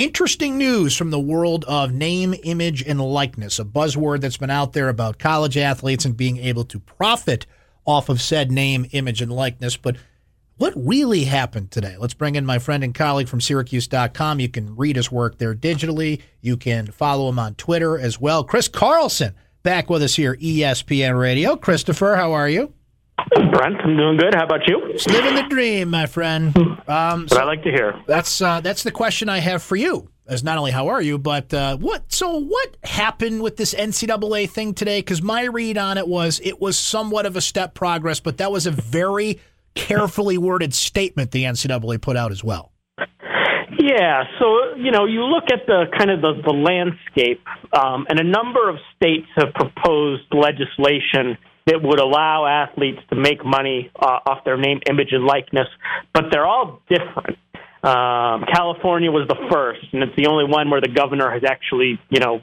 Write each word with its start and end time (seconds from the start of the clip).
interesting 0.00 0.56
news 0.56 0.96
from 0.96 1.10
the 1.10 1.20
world 1.20 1.62
of 1.66 1.92
name, 1.92 2.34
image, 2.42 2.82
and 2.82 2.98
likeness, 2.98 3.58
a 3.58 3.64
buzzword 3.64 4.22
that's 4.22 4.38
been 4.38 4.50
out 4.50 4.72
there 4.72 4.88
about 4.88 5.18
college 5.18 5.58
athletes 5.58 6.06
and 6.06 6.16
being 6.16 6.38
able 6.38 6.64
to 6.64 6.80
profit 6.80 7.44
off 7.84 8.08
of 8.08 8.22
said 8.22 8.50
name, 8.50 8.86
image, 8.92 9.20
and 9.20 9.30
likeness. 9.30 9.76
But 9.76 9.96
what 10.56 10.72
really 10.74 11.24
happened 11.24 11.70
today? 11.70 11.96
Let's 11.98 12.14
bring 12.14 12.34
in 12.34 12.46
my 12.46 12.58
friend 12.58 12.82
and 12.82 12.94
colleague 12.94 13.28
from 13.28 13.42
Syracuse.com. 13.42 14.40
You 14.40 14.48
can 14.48 14.74
read 14.74 14.96
his 14.96 15.12
work 15.12 15.36
there 15.36 15.54
digitally. 15.54 16.22
You 16.40 16.56
can 16.56 16.86
follow 16.86 17.28
him 17.28 17.38
on 17.38 17.54
Twitter 17.54 17.98
as 17.98 18.18
well. 18.18 18.42
Chris 18.42 18.68
Carlson 18.68 19.34
back 19.62 19.90
with 19.90 20.02
us 20.02 20.16
here, 20.16 20.34
ESPN 20.36 21.18
Radio. 21.18 21.56
Christopher, 21.56 22.16
how 22.16 22.32
are 22.32 22.48
you? 22.48 22.72
Brent, 23.52 23.76
I'm 23.82 23.96
doing 23.96 24.16
good. 24.16 24.34
How 24.34 24.44
about 24.44 24.66
you? 24.66 24.92
Just 24.92 25.08
living 25.10 25.34
the 25.34 25.42
dream, 25.42 25.90
my 25.90 26.06
friend. 26.06 26.56
Um, 26.86 27.28
so 27.28 27.38
I 27.38 27.44
like 27.44 27.62
to 27.62 27.70
hear. 27.70 27.94
That's 28.06 28.40
uh, 28.40 28.60
that's 28.60 28.82
the 28.82 28.90
question 28.90 29.28
I 29.28 29.38
have 29.38 29.62
for 29.62 29.76
you. 29.76 30.08
As 30.26 30.44
not 30.44 30.58
only 30.58 30.70
how 30.70 30.88
are 30.88 31.02
you, 31.02 31.18
but 31.18 31.52
uh, 31.52 31.76
what? 31.76 32.12
So 32.12 32.40
what 32.40 32.76
happened 32.84 33.42
with 33.42 33.56
this 33.56 33.74
NCAA 33.74 34.48
thing 34.48 34.74
today? 34.74 35.00
Because 35.00 35.22
my 35.22 35.44
read 35.44 35.76
on 35.76 35.98
it 35.98 36.06
was 36.06 36.40
it 36.44 36.60
was 36.60 36.78
somewhat 36.78 37.26
of 37.26 37.36
a 37.36 37.40
step 37.40 37.74
progress, 37.74 38.20
but 38.20 38.38
that 38.38 38.52
was 38.52 38.66
a 38.66 38.70
very 38.70 39.40
carefully 39.74 40.38
worded 40.38 40.74
statement 40.74 41.30
the 41.30 41.44
NCAA 41.44 42.00
put 42.00 42.16
out 42.16 42.32
as 42.32 42.44
well. 42.44 42.72
Yeah, 43.78 44.24
so 44.38 44.76
you 44.76 44.90
know, 44.90 45.06
you 45.06 45.22
look 45.22 45.44
at 45.50 45.66
the 45.66 45.86
kind 45.96 46.10
of 46.10 46.20
the, 46.20 46.42
the 46.44 46.52
landscape, 46.52 47.42
um, 47.72 48.06
and 48.08 48.20
a 48.20 48.24
number 48.24 48.68
of 48.68 48.76
states 48.94 49.26
have 49.36 49.54
proposed 49.54 50.24
legislation 50.32 51.38
that 51.66 51.82
would 51.82 52.00
allow 52.00 52.46
athletes 52.46 53.00
to 53.10 53.16
make 53.16 53.44
money 53.44 53.90
uh, 53.98 54.20
off 54.26 54.44
their 54.44 54.56
name, 54.56 54.80
image, 54.88 55.08
and 55.12 55.24
likeness, 55.24 55.68
but 56.12 56.24
they're 56.30 56.46
all 56.46 56.80
different. 56.88 57.38
Um, 57.82 58.44
California 58.52 59.10
was 59.10 59.26
the 59.28 59.40
first, 59.50 59.80
and 59.92 60.02
it's 60.02 60.16
the 60.16 60.26
only 60.26 60.44
one 60.44 60.68
where 60.70 60.80
the 60.80 60.92
governor 60.92 61.30
has 61.30 61.42
actually, 61.44 61.98
you 62.10 62.20
know, 62.20 62.40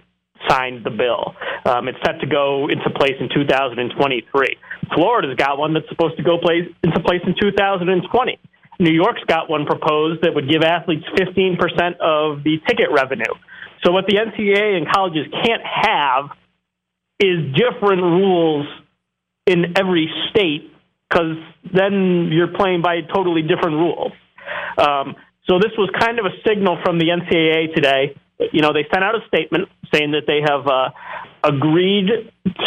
signed 0.47 0.83
the 0.83 0.89
bill. 0.89 1.35
Um, 1.65 1.87
it's 1.87 1.97
set 2.05 2.19
to 2.21 2.27
go 2.27 2.67
into 2.69 2.89
place 2.89 3.15
in 3.19 3.29
2023. 3.29 4.57
Florida's 4.95 5.35
got 5.35 5.57
one 5.57 5.73
that's 5.73 5.89
supposed 5.89 6.17
to 6.17 6.23
go 6.23 6.37
place, 6.37 6.65
into 6.83 6.99
place 7.01 7.21
in 7.25 7.35
2020. 7.39 8.39
New 8.79 8.91
York's 8.91 9.23
got 9.27 9.49
one 9.49 9.65
proposed 9.65 10.21
that 10.21 10.33
would 10.33 10.49
give 10.49 10.61
athletes 10.61 11.05
15% 11.17 11.57
of 11.99 12.43
the 12.43 12.57
ticket 12.67 12.89
revenue. 12.91 13.33
So 13.83 13.91
what 13.91 14.05
the 14.07 14.17
NCAA 14.17 14.77
and 14.77 14.87
colleges 14.89 15.25
can't 15.43 15.61
have 15.63 16.29
is 17.19 17.53
different 17.53 18.01
rules 18.01 18.67
in 19.47 19.77
every 19.77 20.09
state 20.29 20.71
because 21.09 21.37
then 21.73 22.29
you're 22.31 22.53
playing 22.55 22.81
by 22.81 23.01
totally 23.01 23.41
different 23.41 23.77
rules. 23.77 24.11
Um, 24.77 25.15
so 25.49 25.59
this 25.59 25.71
was 25.77 25.89
kind 25.97 26.19
of 26.19 26.25
a 26.25 26.35
signal 26.45 26.77
from 26.83 26.99
the 26.99 27.07
NCAA 27.07 27.73
today. 27.73 28.15
You 28.51 28.61
know, 28.61 28.73
they 28.73 28.85
sent 28.91 29.03
out 29.03 29.15
a 29.15 29.25
statement 29.27 29.69
saying 29.93 30.11
that 30.11 30.27
they 30.27 30.43
have 30.43 30.67
uh, 30.67 30.91
agreed 31.43 32.11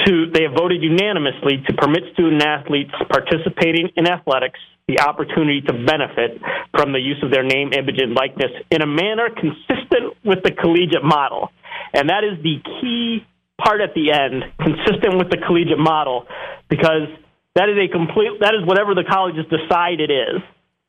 to, 0.06 0.30
they 0.32 0.42
have 0.42 0.56
voted 0.56 0.82
unanimously 0.82 1.62
to 1.68 1.74
permit 1.74 2.02
student 2.14 2.42
athletes 2.42 2.90
participating 3.08 3.90
in 3.96 4.08
athletics 4.08 4.58
the 4.88 4.98
opportunity 4.98 5.60
to 5.60 5.72
benefit 5.72 6.40
from 6.74 6.92
the 6.92 6.98
use 6.98 7.18
of 7.22 7.30
their 7.30 7.44
name, 7.44 7.72
image, 7.72 8.00
and 8.02 8.14
likeness 8.14 8.50
in 8.70 8.82
a 8.82 8.86
manner 8.86 9.28
consistent 9.30 10.16
with 10.24 10.42
the 10.42 10.50
collegiate 10.50 11.04
model. 11.04 11.50
And 11.94 12.08
that 12.08 12.24
is 12.24 12.42
the 12.42 12.58
key 12.80 13.24
part 13.62 13.80
at 13.80 13.94
the 13.94 14.10
end, 14.10 14.42
consistent 14.58 15.18
with 15.18 15.30
the 15.30 15.38
collegiate 15.46 15.78
model, 15.78 16.26
because 16.70 17.08
that 17.56 17.68
is 17.68 17.76
a 17.76 17.92
complete 17.92 18.40
that 18.40 18.54
is 18.54 18.66
whatever 18.66 18.94
the 18.94 19.04
colleges 19.04 19.44
decide 19.50 20.00
it 20.00 20.10
is. 20.10 20.40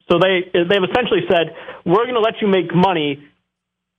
So 0.10 0.20
they 0.20 0.48
they've 0.54 0.88
essentially 0.90 1.26
said 1.30 1.56
we're 1.84 2.06
going 2.06 2.16
to 2.16 2.22
let 2.22 2.40
you 2.40 2.48
make 2.48 2.74
money, 2.74 3.28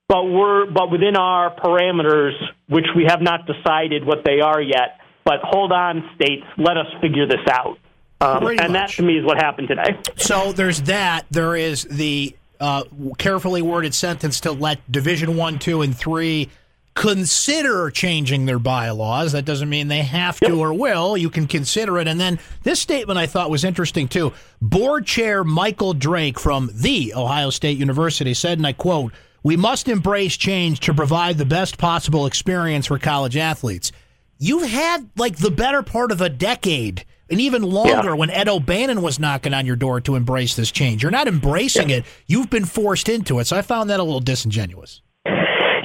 but 0.07 0.23
we're 0.23 0.65
but 0.71 0.89
within 0.89 1.15
our 1.15 1.55
parameters, 1.55 2.33
which 2.67 2.87
we 2.95 3.05
have 3.07 3.21
not 3.21 3.45
decided 3.45 4.05
what 4.05 4.23
they 4.25 4.39
are 4.39 4.61
yet. 4.61 5.01
But 5.25 5.39
hold 5.43 5.71
on, 5.71 6.09
states, 6.15 6.43
let 6.57 6.77
us 6.77 6.87
figure 7.01 7.27
this 7.27 7.45
out. 7.49 7.77
Um, 8.19 8.45
and 8.47 8.57
much. 8.57 8.71
that 8.71 8.89
to 8.91 9.03
me 9.03 9.17
is 9.17 9.25
what 9.25 9.37
happened 9.37 9.67
today. 9.67 9.99
So 10.15 10.53
there's 10.53 10.81
that. 10.83 11.25
There 11.29 11.55
is 11.55 11.83
the 11.83 12.35
uh, 12.59 12.83
carefully 13.17 13.61
worded 13.61 13.93
sentence 13.93 14.39
to 14.41 14.51
let 14.51 14.89
Division 14.91 15.35
One, 15.35 15.59
Two, 15.59 15.81
and 15.81 15.95
Three 15.95 16.49
consider 16.95 17.89
changing 17.89 18.45
their 18.45 18.59
bylaws. 18.59 19.31
That 19.31 19.45
doesn't 19.45 19.69
mean 19.69 19.87
they 19.87 20.03
have 20.03 20.39
to 20.41 20.59
or 20.59 20.73
will. 20.73 21.17
You 21.17 21.29
can 21.29 21.47
consider 21.47 21.97
it. 21.99 22.07
And 22.07 22.19
then 22.19 22.39
this 22.63 22.79
statement 22.79 23.17
I 23.17 23.27
thought 23.27 23.49
was 23.49 23.63
interesting 23.63 24.07
too. 24.07 24.33
Board 24.61 25.05
Chair 25.05 25.43
Michael 25.43 25.93
Drake 25.93 26.39
from 26.39 26.69
the 26.73 27.13
Ohio 27.15 27.49
State 27.49 27.77
University 27.77 28.33
said, 28.33 28.59
and 28.59 28.67
I 28.67 28.73
quote, 28.73 29.13
"We 29.41 29.57
must 29.57 29.87
embrace 29.87 30.37
change 30.37 30.79
to 30.81 30.93
provide 30.93 31.37
the 31.37 31.45
best 31.45 31.77
possible 31.77 32.25
experience 32.25 32.87
for 32.87 32.99
college 32.99 33.37
athletes." 33.37 33.91
You've 34.37 34.69
had 34.69 35.09
like 35.17 35.37
the 35.37 35.51
better 35.51 35.83
part 35.83 36.11
of 36.11 36.21
a 36.21 36.29
decade 36.29 37.05
and 37.29 37.39
even 37.39 37.63
longer 37.63 38.09
yeah. 38.09 38.15
when 38.15 38.29
Ed 38.29 38.49
O'Bannon 38.49 39.01
was 39.01 39.19
knocking 39.19 39.53
on 39.53 39.65
your 39.65 39.75
door 39.75 40.01
to 40.01 40.15
embrace 40.15 40.55
this 40.55 40.71
change. 40.71 41.01
You're 41.01 41.11
not 41.11 41.27
embracing 41.27 41.89
yeah. 41.89 41.97
it. 41.97 42.05
You've 42.27 42.49
been 42.49 42.65
forced 42.65 43.09
into 43.09 43.39
it. 43.39 43.47
So 43.47 43.57
I 43.57 43.61
found 43.61 43.89
that 43.89 43.99
a 43.99 44.03
little 44.03 44.19
disingenuous. 44.19 45.01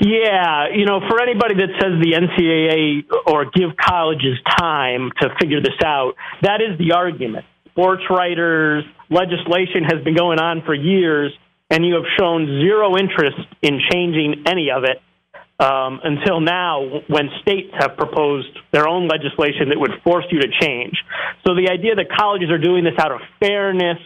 Yeah, 0.00 0.68
you 0.72 0.84
know, 0.84 1.00
for 1.08 1.20
anybody 1.20 1.54
that 1.56 1.70
says 1.80 1.98
the 2.00 2.14
NCAA 2.14 3.04
or 3.26 3.46
give 3.46 3.76
colleges 3.76 4.38
time 4.58 5.10
to 5.20 5.28
figure 5.40 5.60
this 5.60 5.74
out, 5.84 6.14
that 6.42 6.60
is 6.60 6.78
the 6.78 6.92
argument. 6.92 7.46
Sports 7.72 8.04
writers, 8.08 8.84
legislation 9.10 9.84
has 9.84 10.02
been 10.04 10.14
going 10.14 10.38
on 10.38 10.62
for 10.64 10.74
years, 10.74 11.32
and 11.70 11.84
you 11.84 11.94
have 11.94 12.04
shown 12.18 12.46
zero 12.62 12.96
interest 12.96 13.38
in 13.62 13.80
changing 13.90 14.44
any 14.46 14.70
of 14.70 14.84
it 14.84 15.02
um, 15.60 16.00
until 16.04 16.40
now 16.40 17.02
when 17.08 17.30
states 17.42 17.72
have 17.78 17.96
proposed 17.96 18.56
their 18.72 18.86
own 18.86 19.08
legislation 19.08 19.70
that 19.70 19.78
would 19.78 19.92
force 20.04 20.24
you 20.30 20.40
to 20.40 20.48
change. 20.60 20.94
So 21.46 21.54
the 21.54 21.70
idea 21.70 21.96
that 21.96 22.06
colleges 22.16 22.50
are 22.50 22.58
doing 22.58 22.84
this 22.84 22.94
out 22.98 23.10
of 23.10 23.20
fairness 23.40 23.98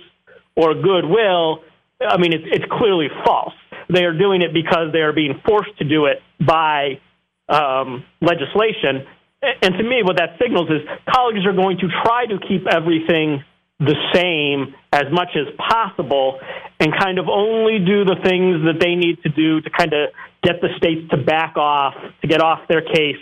or 0.56 0.75
goodwill, 0.75 1.64
I 2.00 2.16
mean, 2.16 2.32
it's, 2.32 2.44
it's 2.50 2.64
clearly 2.72 3.08
false. 3.25 3.54
They 3.92 4.04
are 4.04 4.16
doing 4.16 4.42
it 4.42 4.53
because 4.54 4.92
they 4.92 5.00
are 5.00 5.12
being 5.12 5.41
forced 5.47 5.76
to 5.78 5.84
do 5.84 6.06
it 6.06 6.22
by 6.41 7.00
um, 7.48 8.04
legislation. 8.20 9.06
And 9.42 9.75
to 9.75 9.82
me, 9.82 10.03
what 10.03 10.16
that 10.16 10.38
signals 10.41 10.70
is 10.70 10.80
colleges 11.12 11.44
are 11.47 11.53
going 11.53 11.78
to 11.78 11.88
try 12.04 12.26
to 12.26 12.38
keep 12.47 12.66
everything 12.66 13.44
the 13.81 13.97
same 14.14 14.75
as 14.92 15.04
much 15.10 15.31
as 15.34 15.52
possible 15.58 16.38
and 16.78 16.92
kind 16.98 17.19
of 17.19 17.28
only 17.28 17.78
do 17.78 18.04
the 18.04 18.16
things 18.22 18.62
that 18.64 18.78
they 18.81 18.94
need 18.94 19.20
to 19.22 19.28
do 19.28 19.60
to 19.60 19.70
kind 19.70 19.92
of 19.92 20.10
get 20.42 20.60
the 20.60 20.69
states 20.76 21.10
to 21.10 21.16
back 21.16 21.56
off, 21.56 21.94
to 22.20 22.28
get 22.28 22.41
off 22.41 22.60
their 22.69 22.82
case, 22.82 23.19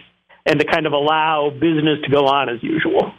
and 0.46 0.60
to 0.60 0.66
kind 0.66 0.86
of 0.86 0.92
allow 0.92 1.50
business 1.50 1.98
to 2.04 2.10
go 2.10 2.26
on 2.26 2.48
as 2.48 2.62
usual. 2.62 3.12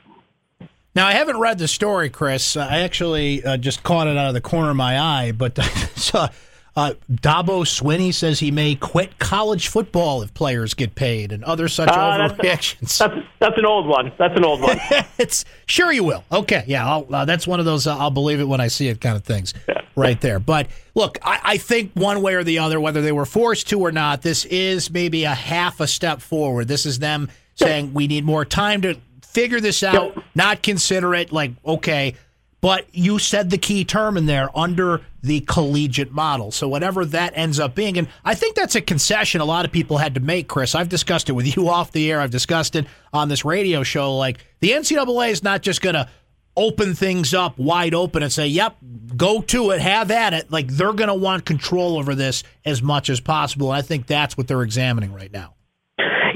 Now, 0.94 1.08
I 1.08 1.14
haven't 1.14 1.40
read 1.40 1.58
the 1.58 1.68
story, 1.68 2.10
Chris. 2.10 2.58
I 2.58 2.80
actually 2.80 3.44
uh, 3.44 3.58
just 3.58 3.82
caught 3.82 4.08
it 4.08 4.18
out 4.18 4.28
of 4.28 4.34
the 4.34 4.42
corner 4.42 4.72
of 4.72 4.76
my 4.76 5.00
eye, 5.00 5.32
but 5.32 5.58
uh, 6.14 6.28
uh, 6.74 6.94
Dabo 7.12 7.66
Swinney 7.66 8.14
says 8.14 8.40
he 8.40 8.50
may 8.50 8.76
quit 8.76 9.20
college 9.20 9.68
football 9.68 10.22
if 10.22 10.34
players 10.34 10.74
get 10.74 10.96
paid, 10.96 11.34
and 11.34 11.44
other 11.44 11.68
such 11.68 11.90
uh, 11.90 11.94
overreactions. 12.30 12.80
That's, 12.80 12.98
that's, 13.00 13.16
that's, 13.40 13.58
an 13.58 13.66
old 13.66 13.88
one. 13.88 14.14
That's 14.18 14.38
an 14.38 14.46
old 14.46 14.62
one. 14.62 14.78
it's 15.18 15.44
sure 15.66 15.92
you 15.92 16.06
will. 16.06 16.24
Okay, 16.32 16.64
yeah, 16.68 16.90
uh, 16.90 17.26
that's 17.26 17.46
one 17.46 17.60
of 17.60 17.66
those 17.66 17.88
uh, 17.88 17.98
I'll 17.98 18.10
believe 18.10 18.40
it 18.40 18.46
when 18.46 18.62
I 18.62 18.68
see 18.68 18.88
it 18.88 19.02
kind 19.02 19.18
of 19.18 19.24
things, 19.24 19.54
yeah. 19.68 19.82
right 19.98 20.20
there. 20.22 20.40
But 20.40 20.68
look, 20.96 21.18
I, 21.22 21.40
I, 21.44 21.58
think 21.58 21.92
one 21.94 22.22
way 22.22 22.36
or 22.36 22.44
the 22.44 22.60
other, 22.60 22.80
whether 22.80 23.02
they 23.02 23.12
were 23.12 23.26
forced 23.26 23.68
to 23.70 23.80
or 23.82 23.92
not, 23.92 24.22
this 24.22 24.46
is 24.46 24.90
maybe 24.90 25.26
a 25.26 25.36
half 25.36 25.82
a 25.82 25.88
step 25.88 26.22
forward. 26.22 26.70
This 26.70 26.86
is 26.86 27.00
them 27.00 27.30
saying 27.56 27.94
we 27.94 28.08
need 28.08 28.24
more 28.24 28.46
time 28.46 28.82
to 28.84 28.98
figure 29.22 29.60
this 29.60 29.84
out, 29.84 30.16
yep. 30.16 30.26
not 30.36 30.64
consider 30.64 31.14
it 31.16 31.34
like 31.34 31.52
okay 31.66 32.16
but 32.62 32.86
you 32.94 33.18
said 33.18 33.50
the 33.50 33.58
key 33.58 33.84
term 33.84 34.18
in 34.18 34.28
there 34.28 34.50
under 34.56 35.02
the 35.24 35.42
collegiate 35.42 36.12
model. 36.12 36.52
So 36.52 36.68
whatever 36.68 37.04
that 37.06 37.34
ends 37.36 37.60
up 37.60 37.76
being, 37.76 37.98
and 37.98 38.08
I 38.24 38.36
think 38.36 38.56
that's 38.56 38.76
a 38.76 38.82
concession 38.82 39.42
a 39.42 39.46
lot 39.46 39.66
of 39.66 39.72
people 39.72 39.98
had 39.98 40.14
to 40.14 40.20
make, 40.20 40.48
Chris. 40.48 40.76
I've 40.76 40.90
discussed 40.90 41.30
it 41.30 41.34
with 41.34 41.56
you 41.58 41.68
off 41.68 41.92
the 41.92 42.12
air. 42.12 42.22
I've 42.22 42.32
discussed 42.32 42.76
it 42.76 42.86
on 43.12 43.30
this 43.30 43.44
radio 43.44 43.84
show. 43.84 44.16
Like 44.16 44.46
the 44.60 44.70
NCAA 44.70 45.32
is 45.32 45.44
not 45.44 45.62
just 45.62 45.82
going 45.82 45.96
to 45.96 46.08
open 46.56 46.94
things 46.94 47.34
up 47.34 47.58
wide 47.58 47.94
open 47.94 48.22
and 48.24 48.32
say, 48.32 48.48
"Yep, 48.48 48.78
go 49.18 49.42
to 49.42 49.72
it, 49.72 49.82
have 49.82 50.12
at 50.12 50.34
it." 50.34 50.52
Like 50.52 50.68
they're 50.68 50.94
going 50.94 51.08
to 51.08 51.16
want 51.16 51.46
control 51.46 51.98
over 51.98 52.14
this 52.14 52.44
as 52.64 52.82
much 52.82 53.10
as 53.10 53.20
possible. 53.20 53.72
And 53.72 53.78
I 53.78 53.82
think 53.82 54.06
that's 54.06 54.38
what 54.38 54.48
they're 54.48 54.64
examining 54.64 55.14
right 55.14 55.32
now. 55.32 55.56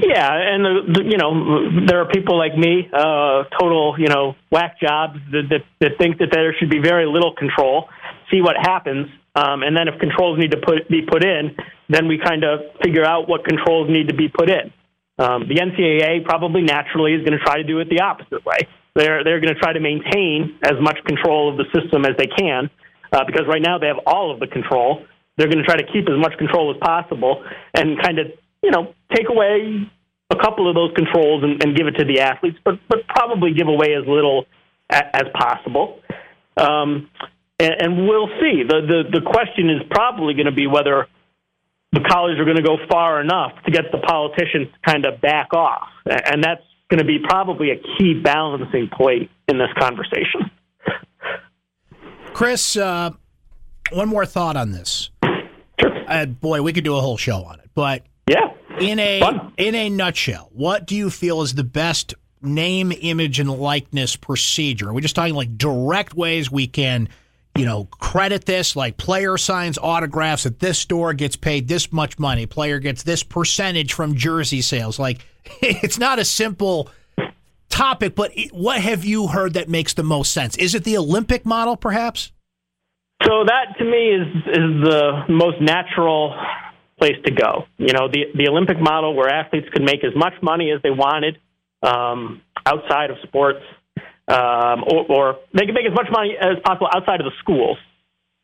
Yeah, 0.00 0.30
and 0.32 0.64
the, 0.64 0.74
the, 0.92 1.02
you 1.04 1.16
know 1.16 1.86
there 1.86 2.00
are 2.00 2.08
people 2.08 2.38
like 2.38 2.56
me, 2.56 2.88
uh, 2.92 3.44
total 3.58 3.96
you 3.98 4.08
know 4.08 4.34
whack 4.50 4.80
jobs 4.80 5.18
that, 5.32 5.48
that 5.50 5.62
that 5.80 5.92
think 5.98 6.18
that 6.18 6.28
there 6.32 6.54
should 6.58 6.70
be 6.70 6.78
very 6.78 7.06
little 7.06 7.34
control. 7.34 7.88
See 8.30 8.42
what 8.42 8.56
happens, 8.56 9.06
um, 9.34 9.62
and 9.62 9.76
then 9.76 9.88
if 9.88 9.98
controls 10.00 10.38
need 10.38 10.50
to 10.52 10.58
put 10.58 10.88
be 10.88 11.02
put 11.02 11.24
in, 11.24 11.56
then 11.88 12.08
we 12.08 12.18
kind 12.18 12.44
of 12.44 12.60
figure 12.82 13.04
out 13.04 13.28
what 13.28 13.44
controls 13.44 13.88
need 13.88 14.08
to 14.08 14.14
be 14.14 14.28
put 14.28 14.50
in. 14.50 14.72
Um, 15.18 15.48
the 15.48 15.56
NCAA 15.56 16.24
probably 16.24 16.62
naturally 16.62 17.14
is 17.14 17.24
going 17.24 17.38
to 17.38 17.44
try 17.44 17.56
to 17.56 17.64
do 17.64 17.80
it 17.80 17.88
the 17.88 18.00
opposite 18.00 18.44
way. 18.44 18.68
They're 18.94 19.24
they're 19.24 19.40
going 19.40 19.54
to 19.54 19.60
try 19.60 19.72
to 19.72 19.80
maintain 19.80 20.58
as 20.62 20.74
much 20.80 20.98
control 21.06 21.50
of 21.50 21.56
the 21.56 21.64
system 21.72 22.04
as 22.04 22.16
they 22.18 22.26
can, 22.26 22.68
uh, 23.12 23.24
because 23.24 23.46
right 23.48 23.62
now 23.62 23.78
they 23.78 23.86
have 23.86 24.00
all 24.06 24.32
of 24.32 24.40
the 24.40 24.46
control. 24.46 25.06
they're 25.36 25.48
going 25.48 25.58
to 25.58 25.64
try 25.64 25.76
to 25.76 25.86
keep 25.92 26.08
as 26.08 26.18
much 26.18 26.36
control 26.38 26.72
as 26.72 26.76
possible 26.80 27.44
and 27.74 28.00
kind 28.02 28.18
of, 28.18 28.26
you 28.66 28.72
know, 28.72 28.94
take 29.14 29.28
away 29.30 29.88
a 30.30 30.36
couple 30.42 30.68
of 30.68 30.74
those 30.74 30.90
controls 30.96 31.44
and, 31.44 31.62
and 31.62 31.76
give 31.76 31.86
it 31.86 31.92
to 31.92 32.04
the 32.04 32.20
athletes, 32.20 32.58
but 32.64 32.74
but 32.88 33.06
probably 33.06 33.54
give 33.54 33.68
away 33.68 33.94
as 33.94 34.04
little 34.08 34.46
as, 34.90 35.02
as 35.14 35.24
possible. 35.32 36.00
Um, 36.56 37.08
and, 37.60 37.74
and 37.78 38.08
we'll 38.08 38.28
see. 38.40 38.64
The, 38.66 38.80
the 38.82 39.20
the 39.20 39.22
question 39.24 39.70
is 39.70 39.82
probably 39.88 40.34
going 40.34 40.46
to 40.46 40.52
be 40.52 40.66
whether 40.66 41.06
the 41.92 42.00
colleges 42.00 42.40
are 42.40 42.44
going 42.44 42.56
to 42.56 42.62
go 42.66 42.76
far 42.90 43.20
enough 43.20 43.52
to 43.66 43.70
get 43.70 43.84
the 43.92 43.98
politicians 43.98 44.66
to 44.74 44.90
kind 44.90 45.06
of 45.06 45.20
back 45.20 45.54
off, 45.54 45.86
and 46.04 46.42
that's 46.42 46.62
going 46.90 46.98
to 46.98 47.04
be 47.04 47.18
probably 47.22 47.70
a 47.70 47.76
key 47.96 48.20
balancing 48.20 48.90
point 48.92 49.30
in 49.48 49.58
this 49.58 49.70
conversation. 49.78 50.50
Chris, 52.34 52.76
uh, 52.76 53.10
one 53.92 54.08
more 54.08 54.26
thought 54.26 54.56
on 54.56 54.72
this. 54.72 55.10
Sure. 55.80 56.04
Uh, 56.08 56.26
boy, 56.26 56.62
we 56.62 56.72
could 56.72 56.84
do 56.84 56.96
a 56.96 57.00
whole 57.00 57.16
show 57.16 57.44
on 57.44 57.60
it, 57.60 57.70
but 57.74 58.02
yeah, 58.28 58.55
in 58.80 58.98
a 58.98 59.20
Fun. 59.20 59.52
in 59.56 59.74
a 59.74 59.88
nutshell, 59.88 60.50
what 60.52 60.86
do 60.86 60.96
you 60.96 61.10
feel 61.10 61.42
is 61.42 61.54
the 61.54 61.64
best 61.64 62.14
name, 62.42 62.92
image, 62.92 63.40
and 63.40 63.50
likeness 63.50 64.16
procedure? 64.16 64.88
Are 64.88 64.92
we 64.92 65.02
just 65.02 65.16
talking 65.16 65.34
like 65.34 65.56
direct 65.56 66.14
ways 66.14 66.50
we 66.50 66.66
can, 66.66 67.08
you 67.56 67.64
know, 67.64 67.84
credit 67.84 68.44
this? 68.44 68.76
Like 68.76 68.96
player 68.96 69.36
signs 69.36 69.78
autographs 69.78 70.46
at 70.46 70.58
this 70.58 70.78
store, 70.78 71.14
gets 71.14 71.36
paid 71.36 71.68
this 71.68 71.92
much 71.92 72.18
money. 72.18 72.46
Player 72.46 72.78
gets 72.78 73.02
this 73.02 73.22
percentage 73.22 73.92
from 73.92 74.14
jersey 74.14 74.62
sales. 74.62 74.98
Like 74.98 75.24
it's 75.60 75.98
not 75.98 76.18
a 76.18 76.24
simple 76.24 76.90
topic, 77.68 78.14
but 78.14 78.32
what 78.52 78.80
have 78.80 79.04
you 79.04 79.28
heard 79.28 79.54
that 79.54 79.68
makes 79.68 79.94
the 79.94 80.02
most 80.02 80.32
sense? 80.32 80.56
Is 80.56 80.74
it 80.74 80.84
the 80.84 80.96
Olympic 80.96 81.44
model, 81.44 81.76
perhaps? 81.76 82.32
So 83.24 83.44
that 83.46 83.78
to 83.78 83.84
me 83.84 84.10
is 84.10 84.26
is 84.46 84.82
the 84.84 85.24
most 85.28 85.60
natural 85.60 86.34
place 86.98 87.16
to 87.24 87.32
go. 87.32 87.64
You 87.78 87.92
know, 87.92 88.08
the 88.08 88.32
the 88.34 88.48
Olympic 88.48 88.80
model 88.80 89.14
where 89.14 89.28
athletes 89.28 89.68
could 89.72 89.82
make 89.82 90.04
as 90.04 90.14
much 90.14 90.34
money 90.42 90.72
as 90.74 90.82
they 90.82 90.90
wanted 90.90 91.38
um, 91.82 92.42
outside 92.64 93.10
of 93.10 93.16
sports, 93.24 93.60
um, 94.28 94.84
or, 94.88 95.06
or 95.08 95.38
they 95.52 95.66
could 95.66 95.74
make 95.74 95.86
as 95.86 95.94
much 95.94 96.08
money 96.10 96.36
as 96.40 96.58
possible 96.64 96.88
outside 96.92 97.20
of 97.20 97.26
the 97.26 97.36
schools, 97.40 97.78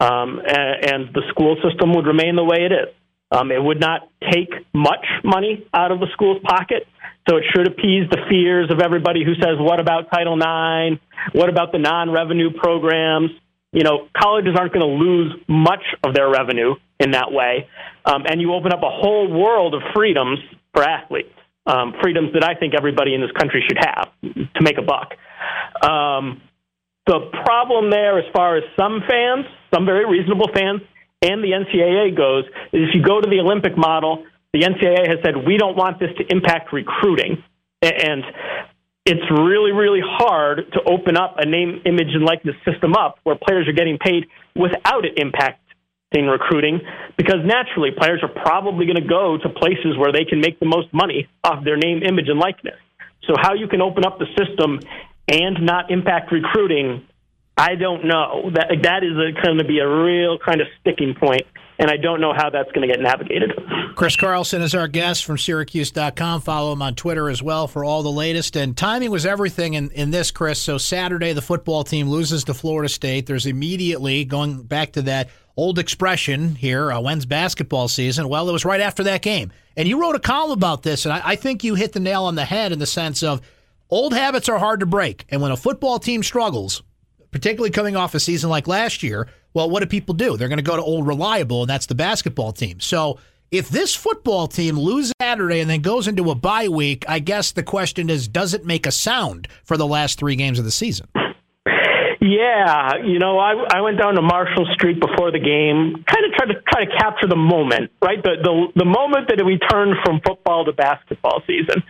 um, 0.00 0.40
and, 0.46 0.84
and 0.84 1.14
the 1.14 1.22
school 1.30 1.56
system 1.66 1.94
would 1.94 2.06
remain 2.06 2.36
the 2.36 2.44
way 2.44 2.66
it 2.66 2.72
is. 2.72 2.94
Um, 3.30 3.50
it 3.50 3.62
would 3.62 3.80
not 3.80 4.10
take 4.30 4.52
much 4.74 5.06
money 5.24 5.66
out 5.72 5.90
of 5.90 6.00
the 6.00 6.08
school's 6.12 6.42
pocket, 6.44 6.86
so 7.28 7.36
it 7.38 7.44
should 7.54 7.66
appease 7.66 8.04
the 8.10 8.18
fears 8.28 8.70
of 8.70 8.80
everybody 8.80 9.24
who 9.24 9.34
says, 9.34 9.56
"What 9.58 9.80
about 9.80 10.10
Title 10.12 10.36
IX? 10.36 11.00
What 11.32 11.48
about 11.48 11.72
the 11.72 11.78
non-revenue 11.78 12.50
programs?" 12.52 13.30
You 13.72 13.82
know, 13.82 14.08
colleges 14.16 14.54
aren't 14.56 14.72
going 14.72 14.86
to 14.86 15.04
lose 15.04 15.32
much 15.48 15.82
of 16.04 16.14
their 16.14 16.28
revenue 16.28 16.74
in 17.00 17.12
that 17.12 17.32
way. 17.32 17.68
Um, 18.04 18.24
and 18.26 18.40
you 18.40 18.52
open 18.52 18.72
up 18.72 18.82
a 18.82 18.90
whole 18.90 19.28
world 19.28 19.74
of 19.74 19.82
freedoms 19.94 20.38
for 20.74 20.84
athletes, 20.84 21.32
um, 21.66 21.94
freedoms 22.02 22.32
that 22.34 22.44
I 22.44 22.54
think 22.54 22.74
everybody 22.76 23.14
in 23.14 23.20
this 23.20 23.32
country 23.32 23.64
should 23.66 23.78
have 23.78 24.10
to 24.22 24.62
make 24.62 24.78
a 24.78 24.82
buck. 24.82 25.14
Um, 25.82 26.42
the 27.06 27.30
problem 27.44 27.90
there, 27.90 28.18
as 28.18 28.24
far 28.32 28.56
as 28.56 28.64
some 28.78 29.00
fans, 29.08 29.46
some 29.74 29.84
very 29.84 30.06
reasonable 30.06 30.48
fans, 30.54 30.82
and 31.22 31.42
the 31.42 31.50
NCAA 31.50 32.16
goes, 32.16 32.44
is 32.72 32.88
if 32.88 32.94
you 32.94 33.02
go 33.02 33.20
to 33.20 33.28
the 33.28 33.40
Olympic 33.40 33.76
model, 33.76 34.24
the 34.52 34.60
NCAA 34.60 35.08
has 35.08 35.18
said 35.24 35.46
we 35.46 35.56
don't 35.56 35.76
want 35.76 35.98
this 35.98 36.10
to 36.18 36.24
impact 36.30 36.72
recruiting. 36.72 37.42
And 37.80 38.22
it's 39.04 39.30
really, 39.30 39.72
really 39.72 40.00
hard 40.02 40.62
to 40.72 40.80
open 40.86 41.16
up 41.16 41.34
a 41.38 41.46
name, 41.46 41.82
image, 41.84 42.14
and 42.14 42.24
likeness 42.24 42.54
system 42.64 42.94
up 42.94 43.18
where 43.24 43.36
players 43.36 43.66
are 43.66 43.72
getting 43.72 43.98
paid 43.98 44.26
without 44.54 45.04
it 45.04 45.16
impacting 45.16 46.30
recruiting 46.30 46.80
because 47.16 47.38
naturally 47.44 47.90
players 47.90 48.22
are 48.22 48.28
probably 48.28 48.86
going 48.86 49.00
to 49.00 49.08
go 49.08 49.38
to 49.42 49.48
places 49.48 49.96
where 49.98 50.12
they 50.12 50.24
can 50.24 50.40
make 50.40 50.60
the 50.60 50.66
most 50.66 50.92
money 50.92 51.26
off 51.42 51.64
their 51.64 51.76
name, 51.76 52.02
image, 52.02 52.28
and 52.28 52.38
likeness. 52.38 52.78
So, 53.26 53.34
how 53.40 53.54
you 53.54 53.66
can 53.66 53.80
open 53.80 54.04
up 54.04 54.18
the 54.18 54.26
system 54.38 54.78
and 55.28 55.64
not 55.64 55.90
impact 55.90 56.30
recruiting, 56.32 57.06
I 57.56 57.74
don't 57.74 58.06
know. 58.06 58.50
That 58.54 58.68
that 58.82 59.04
is 59.04 59.12
going 59.42 59.58
to 59.58 59.64
be 59.64 59.78
a 59.78 59.88
real 59.88 60.38
kind 60.38 60.60
of 60.60 60.66
sticking 60.80 61.14
point, 61.14 61.42
and 61.78 61.90
I 61.90 61.96
don't 61.96 62.20
know 62.20 62.32
how 62.32 62.48
that's 62.50 62.70
going 62.72 62.88
to 62.88 62.92
get 62.92 63.02
navigated. 63.02 63.52
Chris 63.94 64.16
Carlson 64.16 64.62
is 64.62 64.74
our 64.74 64.88
guest 64.88 65.24
from 65.24 65.36
Syracuse.com. 65.36 66.40
Follow 66.40 66.72
him 66.72 66.80
on 66.80 66.94
Twitter 66.94 67.28
as 67.28 67.42
well 67.42 67.68
for 67.68 67.84
all 67.84 68.02
the 68.02 68.10
latest. 68.10 68.56
And 68.56 68.74
timing 68.74 69.10
was 69.10 69.26
everything 69.26 69.74
in, 69.74 69.90
in 69.90 70.10
this, 70.10 70.30
Chris. 70.30 70.58
So 70.58 70.78
Saturday, 70.78 71.34
the 71.34 71.42
football 71.42 71.84
team 71.84 72.08
loses 72.08 72.44
to 72.44 72.54
Florida 72.54 72.88
State. 72.88 73.26
There's 73.26 73.44
immediately 73.44 74.24
going 74.24 74.62
back 74.62 74.92
to 74.92 75.02
that 75.02 75.28
old 75.56 75.78
expression 75.78 76.54
here 76.54 76.90
uh, 76.90 77.00
when's 77.00 77.26
basketball 77.26 77.88
season? 77.88 78.28
Well, 78.28 78.48
it 78.48 78.52
was 78.52 78.64
right 78.64 78.80
after 78.80 79.04
that 79.04 79.22
game. 79.22 79.52
And 79.76 79.88
you 79.88 80.00
wrote 80.00 80.16
a 80.16 80.20
column 80.20 80.52
about 80.52 80.82
this, 80.82 81.06
and 81.06 81.12
I, 81.12 81.20
I 81.24 81.36
think 81.36 81.64
you 81.64 81.74
hit 81.74 81.92
the 81.92 82.00
nail 82.00 82.24
on 82.24 82.34
the 82.34 82.44
head 82.44 82.72
in 82.72 82.78
the 82.78 82.86
sense 82.86 83.22
of 83.22 83.40
old 83.90 84.14
habits 84.14 84.48
are 84.48 84.58
hard 84.58 84.80
to 84.80 84.86
break. 84.86 85.24
And 85.28 85.40
when 85.40 85.50
a 85.50 85.56
football 85.56 85.98
team 85.98 86.22
struggles, 86.22 86.82
particularly 87.32 87.70
coming 87.70 87.96
off 87.96 88.14
a 88.14 88.20
season 88.20 88.50
like 88.50 88.68
last 88.68 89.02
year, 89.02 89.28
well, 89.54 89.68
what 89.68 89.80
do 89.80 89.86
people 89.86 90.14
do? 90.14 90.36
They're 90.36 90.48
going 90.48 90.58
to 90.58 90.62
go 90.62 90.76
to 90.76 90.82
old 90.82 91.06
reliable, 91.06 91.62
and 91.62 91.70
that's 91.70 91.86
the 91.86 91.94
basketball 91.94 92.52
team. 92.52 92.80
So 92.80 93.18
if 93.50 93.68
this 93.68 93.94
football 93.94 94.46
team 94.46 94.78
loses 94.78 95.12
Saturday 95.20 95.60
and 95.60 95.68
then 95.68 95.80
goes 95.82 96.08
into 96.08 96.30
a 96.30 96.34
bye 96.34 96.68
week, 96.68 97.04
I 97.08 97.18
guess 97.18 97.52
the 97.52 97.62
question 97.62 98.08
is, 98.08 98.28
does 98.28 98.54
it 98.54 98.64
make 98.64 98.86
a 98.86 98.92
sound 98.92 99.48
for 99.64 99.76
the 99.76 99.86
last 99.86 100.18
three 100.18 100.36
games 100.36 100.58
of 100.58 100.64
the 100.64 100.70
season? 100.70 101.08
Yeah, 102.24 103.02
you 103.04 103.18
know, 103.18 103.38
I 103.40 103.52
I 103.74 103.80
went 103.80 103.98
down 103.98 104.14
to 104.14 104.22
Marshall 104.22 104.64
Street 104.74 105.00
before 105.00 105.32
the 105.32 105.40
game, 105.40 106.04
kind 106.06 106.24
of 106.24 106.32
tried 106.38 106.54
to 106.54 106.62
try 106.70 106.84
to 106.84 106.90
capture 106.96 107.26
the 107.26 107.36
moment, 107.36 107.90
right? 108.00 108.22
The 108.22 108.36
the 108.40 108.54
the 108.76 108.84
moment 108.84 109.26
that 109.28 109.44
we 109.44 109.58
turned 109.58 109.96
from 110.04 110.20
football 110.24 110.64
to 110.64 110.72
basketball 110.72 111.42
season, 111.48 111.82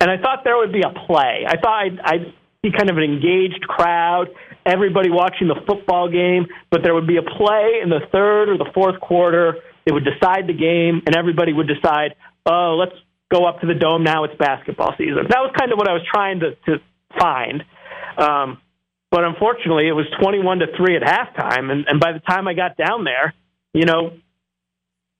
and 0.00 0.10
I 0.10 0.18
thought 0.18 0.44
there 0.44 0.58
would 0.58 0.74
be 0.74 0.82
a 0.82 0.92
play. 1.06 1.46
I 1.48 1.56
thought 1.56 1.88
I'd 2.04 2.20
see 2.20 2.34
kind 2.64 2.90
of 2.90 2.96
an 2.96 3.04
engaged 3.04 3.62
crowd, 3.62 4.28
everybody 4.66 5.10
watching 5.10 5.46
the 5.46 5.60
football 5.66 6.10
game, 6.10 6.46
but 6.70 6.82
there 6.82 6.92
would 6.92 7.06
be 7.06 7.16
a 7.16 7.22
play 7.22 7.78
in 7.82 7.88
the 7.88 8.00
third 8.10 8.48
or 8.48 8.58
the 8.58 8.70
fourth 8.74 9.00
quarter. 9.00 9.58
It 9.86 9.92
would 9.92 10.04
decide 10.04 10.48
the 10.48 10.58
game, 10.58 11.02
and 11.06 11.16
everybody 11.16 11.52
would 11.52 11.68
decide, 11.68 12.14
oh, 12.46 12.76
let's 12.78 12.98
go 13.30 13.46
up 13.46 13.60
to 13.60 13.66
the 13.66 13.74
dome 13.74 14.02
now. 14.02 14.24
It's 14.24 14.34
basketball 14.36 14.94
season. 14.98 15.26
That 15.28 15.38
was 15.38 15.54
kind 15.56 15.70
of 15.72 15.78
what 15.78 15.88
I 15.88 15.92
was 15.92 16.02
trying 16.12 16.40
to 16.40 16.56
to 16.66 16.82
find. 17.16 17.62
Um, 18.18 18.58
but 19.10 19.24
unfortunately, 19.24 19.88
it 19.88 19.92
was 19.92 20.06
21 20.20 20.58
to 20.58 20.66
3 20.76 20.96
at 20.96 21.02
halftime. 21.02 21.70
And, 21.70 21.86
and 21.86 22.00
by 22.00 22.12
the 22.12 22.20
time 22.20 22.46
I 22.46 22.54
got 22.54 22.76
down 22.76 23.04
there, 23.04 23.32
you 23.72 23.86
know, 23.86 24.18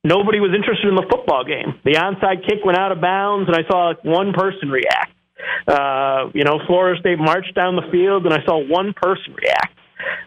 nobody 0.04 0.40
was 0.40 0.52
interested 0.54 0.88
in 0.88 0.96
the 0.96 1.06
football 1.08 1.44
game. 1.44 1.80
The 1.84 1.92
onside 1.92 2.46
kick 2.46 2.64
went 2.64 2.76
out 2.76 2.92
of 2.92 3.00
bounds, 3.00 3.48
and 3.48 3.56
I 3.56 3.66
saw 3.70 3.88
like 3.88 4.04
one 4.04 4.32
person 4.32 4.68
react. 4.68 5.12
Uh, 5.66 6.30
you 6.34 6.44
know, 6.44 6.60
Florida 6.66 7.00
State 7.00 7.18
marched 7.18 7.54
down 7.54 7.76
the 7.76 7.88
field, 7.90 8.24
and 8.26 8.34
I 8.34 8.44
saw 8.44 8.58
one 8.58 8.94
person 8.94 9.34
react. 9.34 9.74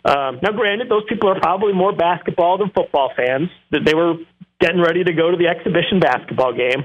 Um, 0.04 0.40
now, 0.42 0.52
granted, 0.52 0.90
those 0.90 1.04
people 1.08 1.30
are 1.30 1.40
probably 1.40 1.74
more 1.74 1.96
basketball 1.96 2.58
than 2.58 2.70
football 2.72 3.12
fans. 3.16 3.50
That 3.72 3.82
they 3.86 3.94
were 3.94 4.16
getting 4.60 4.82
ready 4.82 5.04
to 5.04 5.14
go 5.14 5.32
to 5.32 5.38
the 5.38 5.48
exhibition 5.48 6.00
basketball 6.00 6.54
game, 6.54 6.84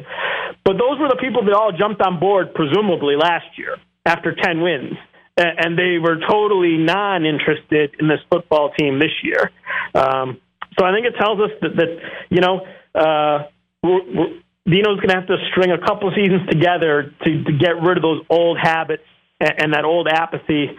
but 0.65 0.75
those 0.79 0.99
were 0.99 1.09
the 1.09 1.21
people 1.21 1.45
that 1.45 1.53
all 1.53 1.73
jumped 1.73 2.01
on 2.01 2.19
board, 2.19 2.55
presumably 2.55 3.17
last 3.17 3.47
year 3.59 3.77
after 4.07 4.35
10 4.35 4.63
wins 4.63 4.97
and 5.37 5.79
they 5.79 5.99
were 5.99 6.19
totally 6.29 6.79
non-interested 6.79 7.95
in 8.01 8.09
this 8.09 8.21
football 8.31 8.73
team 8.79 8.99
this 8.99 9.13
year. 9.23 9.51
Um, 9.95 10.41
so 10.79 10.85
I 10.85 10.93
think 10.93 11.07
it 11.07 11.15
tells 11.19 11.41
us 11.41 11.51
that, 11.61 11.77
that 11.77 11.99
you 12.31 12.41
know 12.41 12.61
uh, 12.95 13.47
we're, 13.83 14.15
we're, 14.15 14.41
Dino's 14.67 14.97
going 14.97 15.09
to 15.09 15.15
have 15.15 15.27
to 15.29 15.37
string 15.51 15.71
a 15.71 15.79
couple 15.79 16.11
seasons 16.15 16.49
together 16.49 17.15
to, 17.25 17.45
to 17.45 17.53
get 17.53 17.81
rid 17.81 17.97
of 17.97 18.03
those 18.03 18.23
old 18.29 18.59
habits 18.61 19.05
and, 19.41 19.53
and 19.59 19.75
that 19.75 19.85
old 19.85 20.09
apathy, 20.09 20.71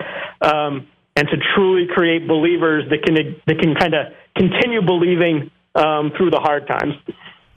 um, 0.41 0.87
and 1.15 1.27
to 1.29 1.37
truly 1.55 1.87
create 1.87 2.27
believers 2.27 2.83
that 2.89 3.03
can 3.03 3.15
that 3.47 3.59
can 3.59 3.75
kind 3.75 3.93
of 3.93 4.13
continue 4.35 4.81
believing 4.81 5.49
um, 5.73 6.11
through 6.17 6.31
the 6.31 6.39
hard 6.39 6.67
times. 6.67 6.93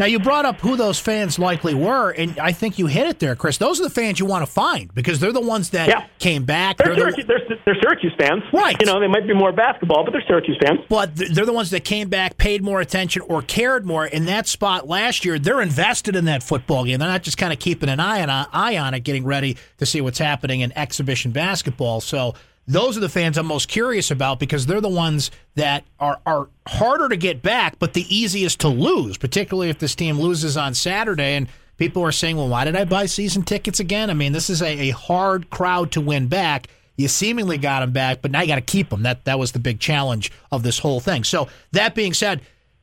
Now, 0.00 0.06
you 0.06 0.18
brought 0.18 0.46
up 0.46 0.60
who 0.62 0.76
those 0.76 0.98
fans 0.98 1.38
likely 1.38 1.74
were, 1.74 2.10
and 2.10 2.38
I 2.38 2.52
think 2.52 2.78
you 2.78 2.86
hit 2.86 3.06
it 3.06 3.18
there, 3.18 3.36
Chris. 3.36 3.58
Those 3.58 3.78
are 3.80 3.82
the 3.84 3.90
fans 3.90 4.18
you 4.18 4.24
want 4.24 4.46
to 4.46 4.50
find 4.50 4.92
because 4.94 5.20
they're 5.20 5.30
the 5.30 5.42
ones 5.42 5.70
that 5.70 5.88
Yeah. 5.88 6.06
came 6.18 6.44
back. 6.44 6.78
They're, 6.78 6.96
They're 6.96 7.12
the- 7.12 7.22
Syracuse, 7.22 7.26
they're, 7.28 7.58
they're 7.66 7.82
Syracuse 7.82 8.12
fans, 8.18 8.42
Right. 8.50 8.76
You 8.80 8.86
know, 8.86 8.98
they 8.98 9.08
might 9.08 9.26
be 9.26 9.34
more 9.34 9.52
basketball, 9.52 10.04
but 10.04 10.12
they're 10.12 10.24
Syracuse 10.26 10.56
fans. 10.64 10.80
but 10.88 11.14
they're 11.14 11.44
the 11.44 11.52
ones 11.52 11.68
that 11.70 11.84
came 11.84 12.08
back, 12.08 12.38
paid 12.38 12.62
more 12.62 12.80
attention, 12.80 13.20
or 13.28 13.42
cared 13.42 13.84
more 13.84 14.06
in 14.06 14.24
that 14.24 14.46
spot 14.48 14.88
last 14.88 15.26
year. 15.26 15.38
They're 15.38 15.60
invested 15.60 16.16
in 16.16 16.24
that 16.24 16.42
football 16.42 16.84
game. 16.86 16.98
They're 16.98 17.06
not 17.06 17.22
just 17.22 17.36
kind 17.36 17.52
of 17.52 17.58
keeping 17.58 17.90
an 17.90 18.00
eye 18.00 18.22
on 18.22 18.30
eye 18.30 18.78
on 18.78 18.94
it, 18.94 19.00
getting 19.00 19.24
ready 19.24 19.58
to 19.76 19.84
see 19.84 20.00
what's 20.00 20.18
happening 20.18 20.60
in 20.60 20.72
exhibition 20.78 21.30
basketball. 21.30 22.00
So 22.00 22.34
those 22.70 22.96
are 22.96 23.00
the 23.00 23.08
fans 23.08 23.36
I'm 23.36 23.46
most 23.46 23.68
curious 23.68 24.10
about 24.10 24.38
because 24.38 24.66
they're 24.66 24.80
the 24.80 24.88
ones 24.88 25.30
that 25.56 25.84
are 25.98 26.20
are 26.24 26.48
harder 26.66 27.08
to 27.08 27.16
get 27.16 27.42
back, 27.42 27.78
but 27.78 27.94
the 27.94 28.06
easiest 28.14 28.60
to 28.60 28.68
lose, 28.68 29.16
particularly 29.16 29.70
if 29.70 29.78
this 29.78 29.94
team 29.94 30.18
loses 30.18 30.56
on 30.56 30.74
Saturday 30.74 31.34
and. 31.36 31.48
People 31.76 32.02
are 32.02 32.12
saying, 32.12 32.36
well, 32.36 32.46
why 32.46 32.66
did 32.66 32.76
I 32.76 32.84
buy 32.84 33.06
season 33.06 33.42
tickets 33.42 33.80
again? 33.80 34.10
I 34.10 34.12
mean, 34.12 34.32
this 34.32 34.50
is 34.50 34.60
a, 34.60 34.66
a 34.66 34.90
hard 34.90 35.48
crowd 35.48 35.92
to 35.92 36.02
win 36.02 36.28
back. 36.28 36.66
You 36.98 37.08
seemingly 37.08 37.56
got 37.56 37.80
them 37.80 37.92
back, 37.92 38.20
but 38.20 38.30
now 38.30 38.42
you 38.42 38.48
got 38.48 38.56
to 38.56 38.60
keep 38.60 38.90
them. 38.90 39.02
That 39.02 39.24
that 39.24 39.38
was 39.38 39.52
the 39.52 39.60
big 39.60 39.80
challenge 39.80 40.30
of 40.52 40.62
this 40.62 40.78
whole 40.80 41.00
thing. 41.00 41.24
So 41.24 41.48
that 41.72 41.94
being 41.94 42.12
said, 42.12 42.42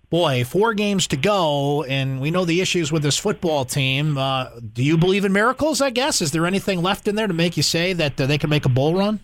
boy, 0.10 0.44
four 0.44 0.74
games 0.74 1.06
to 1.10 1.16
go, 1.16 1.84
and 1.84 2.20
we 2.20 2.32
know 2.32 2.44
the 2.44 2.60
issues 2.60 2.92
with 2.92 3.04
this 3.04 3.20
football 3.20 3.66
team. 3.66 4.18
Uh, 4.18 4.50
do 4.74 4.84
you 4.84 4.98
believe 4.98 5.26
in 5.26 5.32
miracles? 5.32 5.80
I 5.80 5.92
guess 5.92 6.20
is 6.20 6.32
there 6.32 6.48
anything 6.48 6.82
left 6.82 7.08
in 7.08 7.16
there 7.16 7.28
to 7.28 7.34
make 7.36 7.56
you 7.56 7.62
say 7.62 7.94
that 7.94 8.20
uh, 8.20 8.26
they 8.26 8.40
can 8.40 8.50
make 8.50 8.66
a 8.66 8.70
bull 8.70 8.96
run? 8.96 9.20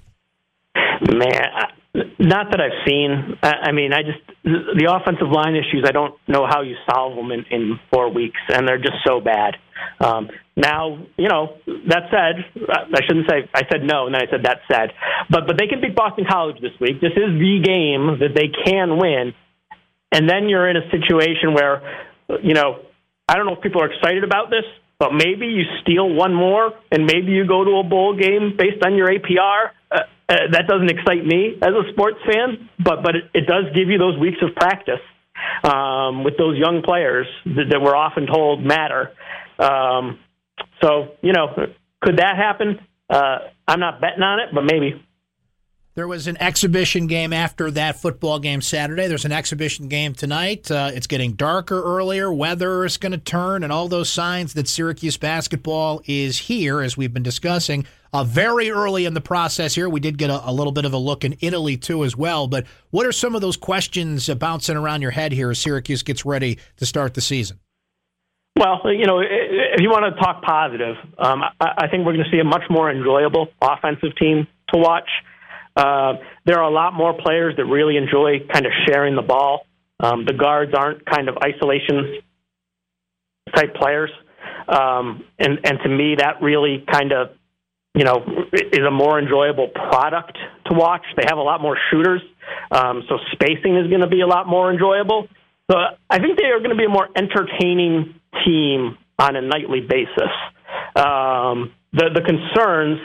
Man, 1.11 1.43
not 2.17 2.51
that 2.51 2.61
I've 2.61 2.87
seen. 2.87 3.37
I 3.43 3.71
mean, 3.71 3.91
I 3.93 4.01
just 4.03 4.23
the 4.43 4.87
offensive 4.89 5.29
line 5.29 5.55
issues. 5.55 5.83
I 5.85 5.91
don't 5.91 6.15
know 6.27 6.47
how 6.47 6.61
you 6.61 6.75
solve 6.89 7.15
them 7.15 7.31
in, 7.31 7.45
in 7.51 7.79
four 7.91 8.11
weeks, 8.11 8.39
and 8.49 8.67
they're 8.67 8.81
just 8.81 9.03
so 9.05 9.19
bad. 9.19 9.55
Um, 9.99 10.29
now, 10.55 10.97
you 11.17 11.27
know, 11.27 11.57
that 11.89 12.07
said, 12.09 12.45
I 12.69 12.99
shouldn't 13.05 13.29
say 13.29 13.49
I 13.53 13.63
said 13.71 13.83
no, 13.83 14.05
and 14.05 14.15
then 14.15 14.21
I 14.21 14.31
said 14.31 14.43
that 14.43 14.59
said, 14.71 14.91
but 15.29 15.45
but 15.45 15.57
they 15.59 15.67
can 15.67 15.81
beat 15.81 15.95
Boston 15.95 16.25
College 16.29 16.57
this 16.61 16.73
week. 16.79 17.01
This 17.01 17.13
is 17.13 17.29
the 17.35 17.59
game 17.63 18.19
that 18.19 18.33
they 18.33 18.47
can 18.47 18.97
win, 18.97 19.33
and 20.11 20.29
then 20.29 20.47
you're 20.47 20.69
in 20.69 20.77
a 20.77 20.89
situation 20.89 21.53
where, 21.53 21.81
you 22.41 22.53
know, 22.53 22.79
I 23.27 23.35
don't 23.35 23.45
know 23.45 23.55
if 23.55 23.61
people 23.61 23.81
are 23.81 23.91
excited 23.91 24.23
about 24.23 24.49
this, 24.49 24.65
but 24.99 25.11
maybe 25.11 25.47
you 25.47 25.63
steal 25.81 26.07
one 26.07 26.33
more, 26.33 26.71
and 26.91 27.05
maybe 27.05 27.33
you 27.33 27.45
go 27.45 27.63
to 27.63 27.71
a 27.79 27.83
bowl 27.83 28.17
game 28.17 28.55
based 28.57 28.83
on 28.85 28.95
your 28.95 29.09
APR. 29.09 29.71
Uh, 29.91 29.99
uh, 30.29 30.35
that 30.51 30.67
doesn't 30.67 30.89
excite 30.89 31.25
me 31.25 31.57
as 31.61 31.69
a 31.69 31.91
sports 31.91 32.17
fan, 32.25 32.69
but 32.79 33.03
but 33.03 33.15
it, 33.15 33.23
it 33.33 33.47
does 33.47 33.65
give 33.75 33.89
you 33.89 33.97
those 33.97 34.17
weeks 34.19 34.37
of 34.41 34.55
practice 34.55 35.01
um, 35.63 36.23
with 36.23 36.37
those 36.37 36.57
young 36.57 36.81
players 36.83 37.27
that, 37.45 37.65
that 37.71 37.81
we're 37.81 37.95
often 37.95 38.27
told 38.27 38.63
matter. 38.63 39.11
Um, 39.59 40.19
so, 40.81 41.15
you 41.21 41.33
know, 41.33 41.47
could 42.01 42.17
that 42.17 42.35
happen? 42.37 42.79
Uh, 43.09 43.39
I'm 43.67 43.79
not 43.79 44.01
betting 44.01 44.23
on 44.23 44.39
it, 44.39 44.49
but 44.53 44.63
maybe. 44.63 45.01
There 45.95 46.07
was 46.07 46.25
an 46.25 46.37
exhibition 46.41 47.05
game 47.05 47.33
after 47.33 47.69
that 47.71 48.01
football 48.01 48.39
game 48.39 48.61
Saturday. 48.61 49.07
There's 49.07 49.25
an 49.25 49.31
exhibition 49.31 49.89
game 49.89 50.15
tonight. 50.15 50.71
Uh, 50.71 50.89
it's 50.91 51.05
getting 51.05 51.33
darker 51.33 51.83
earlier. 51.83 52.33
Weather 52.33 52.83
is 52.83 52.97
going 52.97 53.11
to 53.11 53.19
turn, 53.19 53.63
and 53.63 53.71
all 53.71 53.87
those 53.87 54.09
signs 54.09 54.55
that 54.55 54.67
Syracuse 54.67 55.17
basketball 55.17 56.01
is 56.05 56.39
here, 56.39 56.81
as 56.81 56.97
we've 56.97 57.13
been 57.13 57.21
discussing, 57.21 57.85
uh, 58.13 58.23
very 58.23 58.69
early 58.69 59.05
in 59.05 59.13
the 59.13 59.21
process 59.21 59.73
here. 59.73 59.89
We 59.89 59.99
did 59.99 60.17
get 60.17 60.29
a, 60.29 60.49
a, 60.49 60.53
little 60.53 60.71
bit 60.71 60.85
of 60.85 60.93
a 60.93 60.97
look 60.97 61.25
in 61.25 61.35
Italy, 61.41 61.77
too, 61.77 62.05
as 62.05 62.15
well. 62.15 62.47
But 62.47 62.65
what 62.91 63.05
are 63.05 63.11
some 63.11 63.33
of 63.35 63.41
those 63.41 63.57
questions 63.57 64.29
bouncing 64.29 64.77
around 64.77 65.01
your 65.01 65.11
head 65.11 65.31
here 65.31 65.49
as 65.49 65.59
Syracuse 65.59 66.03
gets 66.03 66.23
ready 66.23 66.59
to 66.77 66.85
start 66.85 67.15
the 67.15 67.21
season? 67.21 67.59
Well, 68.55 68.81
you 68.85 69.05
know, 69.07 69.19
if 69.19 69.81
you 69.81 69.89
want 69.89 70.13
to 70.13 70.21
talk 70.21 70.43
positive, 70.43 70.95
um, 71.17 71.41
I, 71.59 71.87
think 71.89 72.05
we're 72.05 72.13
going 72.13 72.23
to 72.23 72.31
see 72.31 72.39
a 72.39 72.43
much 72.43 72.61
more 72.69 72.91
enjoyable 72.91 73.47
offensive 73.59 74.15
team 74.15 74.47
to 74.71 74.79
watch. 74.79 75.09
Uh, 75.75 76.13
there 76.45 76.59
are 76.59 76.69
a 76.69 76.73
lot 76.73 76.93
more 76.93 77.13
players 77.19 77.55
that 77.57 77.65
really 77.65 77.97
enjoy 77.97 78.45
kind 78.53 78.67
of 78.67 78.71
sharing 78.87 79.15
the 79.15 79.23
ball. 79.23 79.65
Um, 79.99 80.25
the 80.25 80.33
guards 80.33 80.71
aren't 80.75 81.03
kind 81.03 81.29
of 81.29 81.37
isolation 81.43 82.21
type 83.55 83.73
players, 83.73 84.11
um, 84.67 85.23
and 85.39 85.59
and 85.63 85.79
to 85.83 85.89
me, 85.89 86.15
that 86.17 86.41
really 86.41 86.85
kind 86.91 87.11
of 87.11 87.29
you 87.93 88.03
know 88.03 88.23
is 88.51 88.85
a 88.87 88.91
more 88.91 89.19
enjoyable 89.19 89.69
product 89.69 90.37
to 90.65 90.73
watch. 90.73 91.03
They 91.15 91.23
have 91.27 91.37
a 91.37 91.43
lot 91.43 91.61
more 91.61 91.77
shooters, 91.91 92.21
um, 92.71 93.03
so 93.07 93.17
spacing 93.31 93.77
is 93.77 93.87
going 93.87 94.01
to 94.01 94.09
be 94.09 94.21
a 94.21 94.27
lot 94.27 94.47
more 94.47 94.71
enjoyable. 94.71 95.27
So 95.71 95.77
I 96.09 96.19
think 96.19 96.37
they 96.37 96.47
are 96.47 96.59
going 96.59 96.71
to 96.71 96.75
be 96.75 96.85
a 96.85 96.89
more 96.89 97.07
entertaining 97.15 98.15
team 98.45 98.97
on 99.19 99.35
a 99.35 99.41
nightly 99.41 99.81
basis. 99.81 100.31
Um, 100.95 101.73
the 101.93 102.09
the 102.13 102.21
concerns 102.21 102.99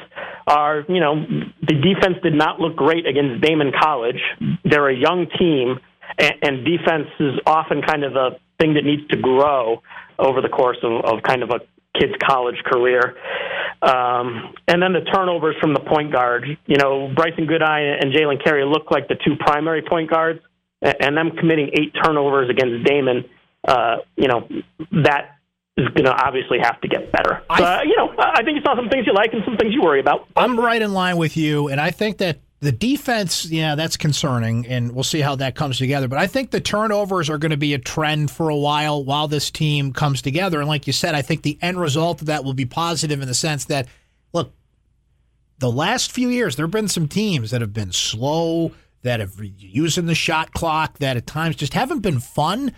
are, 0.47 0.85
you 0.89 1.01
know, 1.01 1.25
the 1.63 1.75
defense 1.75 2.17
did 2.23 2.35
not 2.35 2.59
look 2.59 2.75
great 2.75 3.07
against 3.07 3.45
Daemen 3.45 3.73
College. 3.79 4.21
They're 4.65 4.89
a 4.89 4.97
young 4.97 5.27
team, 5.39 5.79
and, 6.19 6.35
and 6.43 6.65
defense 6.65 7.09
is 7.21 7.35
often 7.47 7.83
kind 7.83 8.03
of 8.03 8.17
a 8.17 8.39
thing 8.59 8.75
that 8.75 8.85
needs 8.85 9.07
to 9.09 9.17
grow 9.17 9.83
over 10.19 10.41
the 10.41 10.49
course 10.49 10.79
of, 10.83 11.05
of 11.05 11.23
kind 11.23 11.43
of 11.43 11.51
a 11.51 11.61
kid's 11.95 12.15
college 12.27 12.57
career. 12.65 13.17
Um, 13.81 14.55
and 14.67 14.83
then 14.83 14.93
the 14.93 15.05
turnovers 15.13 15.55
from 15.61 15.73
the 15.73 15.81
point 15.81 16.13
guard. 16.13 16.45
You 16.67 16.77
know, 16.77 17.13
Brycen 17.15 17.47
Goodine 17.47 17.97
and 18.01 18.13
Jalen 18.13 18.43
Carey 18.43 18.65
look 18.65 18.91
like 18.91 19.07
the 19.09 19.15
two 19.15 19.37
primary 19.39 19.83
point 19.83 20.11
guards, 20.11 20.41
and 20.83 21.17
them 21.17 21.31
committing 21.39 21.71
eight 21.75 21.95
turnovers 22.03 22.51
against 22.51 22.85
Daemen. 22.87 23.29
uh, 23.67 23.97
you 24.17 24.29
know, 24.29 24.49
that 25.05 25.39
is 25.77 25.89
going 25.89 26.05
to 26.05 26.13
obviously 26.13 26.59
have 26.61 26.81
to 26.81 26.89
get 26.89 27.13
better. 27.13 27.43
I, 27.49 27.63
uh, 27.63 27.83
you 27.83 27.97
know, 27.97 28.15
I 28.19 28.43
think 28.43 28.57
you 28.57 28.63
saw 28.63 28.75
some 28.77 28.89
things 28.89 29.07
you 29.07 29.15
like 29.15 29.33
and 29.33 29.43
some 29.45 29.57
things 29.57 29.73
you 29.73 29.83
worry 29.83 30.01
about. 30.01 30.27
I'm 30.37 30.59
right 30.59 30.81
in 30.81 30.93
line 30.93 31.17
with 31.17 31.37
you, 31.37 31.69
and 31.69 31.81
I 31.81 31.91
think 31.91 32.19
that 32.19 32.39
the 32.61 32.73
defense, 32.73 33.47
yeah, 33.47 33.77
that's 33.77 33.97
concerning, 33.97 34.67
and 34.67 34.93
we'll 34.93 35.05
see 35.05 35.21
how 35.21 35.37
that 35.37 35.55
comes 35.55 35.79
together. 35.79 36.09
But 36.09 36.19
I 36.19 36.27
think 36.27 36.51
the 36.51 36.61
turnovers 36.61 37.31
are 37.31 37.39
going 37.39 37.53
to 37.53 37.57
be 37.57 37.73
a 37.73 37.79
trend 37.79 38.31
for 38.33 38.49
a 38.49 38.57
while 38.57 39.05
while 39.05 39.29
this 39.29 39.51
team 39.51 39.93
comes 39.93 40.23
together. 40.23 40.59
And 40.59 40.69
like 40.69 40.87
you 40.89 40.93
said, 40.93 41.15
I 41.15 41.23
think 41.23 41.43
the 41.43 41.59
end 41.63 41.79
result 41.79 42.21
of 42.21 42.27
that 42.27 42.43
will 42.43 42.55
be 42.55 42.65
positive 42.65 43.21
in 43.23 43.29
the 43.29 43.35
sense 43.35 43.67
that, 43.67 43.87
look, 44.33 44.53
the 45.59 45.71
last 45.71 46.11
few 46.11 46.29
years 46.29 46.57
there 46.57 46.67
have 46.67 46.73
been 46.73 46.89
some 46.89 47.07
teams 47.07 47.53
that 47.53 47.61
have 47.61 47.73
been 47.73 47.93
slow, 47.93 48.73
that 49.03 49.21
have 49.21 49.35
using 49.41 50.07
the 50.07 50.15
shot 50.17 50.53
clock, 50.53 50.99
that 50.99 51.17
at 51.17 51.29
times 51.29 51.55
just 51.55 51.75
haven't 51.75 52.01
been 52.01 52.19
fun. 52.19 52.73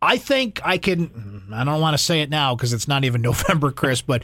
I 0.00 0.16
think 0.16 0.60
I 0.64 0.78
can. 0.78 1.48
I 1.52 1.64
don't 1.64 1.80
want 1.80 1.94
to 1.94 2.02
say 2.02 2.22
it 2.22 2.30
now 2.30 2.54
because 2.54 2.72
it's 2.72 2.88
not 2.88 3.04
even 3.04 3.20
November, 3.22 3.70
Chris, 3.70 4.00
but 4.00 4.22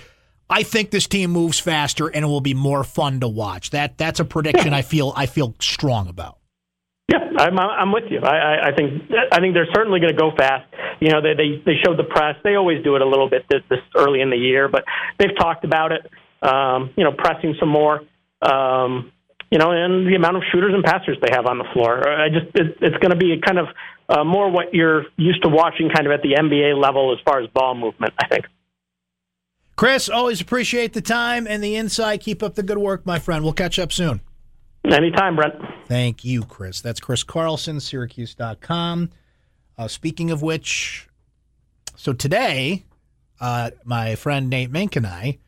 I 0.53 0.65
think 0.65 0.91
this 0.91 1.07
team 1.07 1.31
moves 1.31 1.59
faster 1.59 2.09
and 2.09 2.25
it 2.25 2.29
will 2.29 2.43
be 2.43 2.53
more 2.53 2.85
fun 2.85 3.21
to 3.21 3.29
watch. 3.29 3.71
That 3.71 3.97
that's 3.97 4.21
a 4.21 4.25
prediction 4.25 4.75
I 4.75 4.83
feel 4.83 5.15
I 5.17 5.25
feel 5.25 5.55
strong 5.61 6.09
about. 6.09 6.39
Yeah, 7.11 7.19
I'm, 7.39 7.59
I'm 7.59 7.91
with 7.91 8.05
you. 8.11 8.21
I, 8.21 8.69
I 8.69 8.73
think 8.77 9.03
I 9.33 9.41
think 9.41 9.55
they're 9.55 9.73
certainly 9.75 9.99
going 9.99 10.13
to 10.13 10.19
go 10.19 10.31
fast. 10.37 10.69
You 11.01 11.09
know, 11.09 11.23
they, 11.23 11.33
they 11.33 11.63
they 11.65 11.77
showed 11.83 11.99
the 11.99 12.05
press. 12.05 12.37
They 12.45 12.55
always 12.55 12.85
do 12.85 12.97
it 12.97 13.03
a 13.03 13.07
little 13.07 13.31
bit 13.31 13.47
this, 13.49 13.63
this 13.71 13.81
early 13.97 14.21
in 14.21 14.29
the 14.29 14.37
year, 14.37 14.69
but 14.69 14.85
they've 15.19 15.37
talked 15.39 15.65
about 15.65 15.91
it. 15.93 16.11
Um, 16.43 16.91
you 16.97 17.05
know, 17.05 17.13
pressing 17.13 17.55
some 17.59 17.71
more. 17.71 18.03
Um, 18.43 19.11
you 19.51 19.59
know, 19.59 19.71
and 19.71 20.07
the 20.07 20.17
amount 20.17 20.37
of 20.37 20.43
shooters 20.53 20.73
and 20.75 20.85
passers 20.85 21.17
they 21.21 21.29
have 21.33 21.47
on 21.47 21.59
the 21.59 21.67
floor. 21.73 22.07
I 22.09 22.29
just 22.29 22.47
it, 22.55 22.77
it's 22.81 22.97
going 22.99 23.11
to 23.11 23.17
be 23.17 23.41
kind 23.45 23.59
of 23.59 23.67
uh, 24.09 24.25
more 24.25 24.51
what 24.51 24.75
you're 24.75 25.05
used 25.17 25.43
to 25.45 25.49
watching, 25.49 25.89
kind 25.89 26.07
of 26.07 26.13
at 26.13 26.21
the 26.23 26.35
NBA 26.39 26.81
level 26.81 27.13
as 27.13 27.19
far 27.25 27.41
as 27.41 27.49
ball 27.51 27.75
movement. 27.75 28.13
I 28.19 28.29
think. 28.29 28.47
Chris, 29.77 30.09
always 30.09 30.41
appreciate 30.41 30.93
the 30.93 31.01
time 31.01 31.47
and 31.47 31.63
the 31.63 31.77
insight. 31.77 32.21
Keep 32.21 32.43
up 32.43 32.55
the 32.55 32.63
good 32.63 32.79
work, 32.79 33.07
my 33.07 33.19
friend. 33.19 33.43
We'll 33.43 33.53
catch 33.53 33.79
up 33.79 33.93
soon. 33.93 34.21
Anytime, 34.85 35.37
Brent. 35.37 35.55
Thank 35.87 36.25
you, 36.25 36.43
Chris. 36.43 36.81
That's 36.81 37.01
Chris 37.01 37.23
Carlson, 37.23 37.81
Syracuse.com. 37.81 39.11
Uh, 39.79 39.89
speaking 39.89 40.31
of 40.31 40.43
which, 40.43 41.09
so 41.97 42.13
today, 42.13 42.85
uh, 43.41 43.71
my 43.85 44.15
friend 44.17 44.51
Nate 44.51 44.71
Mink 44.71 44.97
and 44.97 45.07
I 45.07 45.39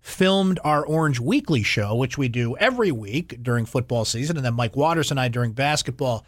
filmed 0.00 0.58
our 0.64 0.84
Orange 0.84 1.20
Weekly 1.20 1.62
show, 1.62 1.94
which 1.94 2.16
we 2.16 2.28
do 2.28 2.56
every 2.56 2.90
week 2.90 3.42
during 3.42 3.66
football 3.66 4.04
season, 4.04 4.36
and 4.36 4.44
then 4.44 4.54
Mike 4.54 4.74
Waters 4.74 5.10
and 5.10 5.20
I 5.20 5.28
during 5.28 5.52
basketball. 5.52 6.24